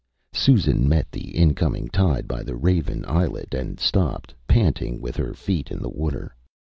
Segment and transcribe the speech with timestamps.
[0.33, 5.69] Susan met the incoming tide by the Raven islet and stopped, panting, with her feet
[5.69, 6.35] in the water.